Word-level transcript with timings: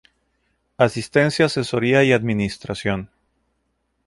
Asistencia 0.79 1.45
Asesoría 1.45 2.03
y 2.03 2.11
Administración 2.11 3.11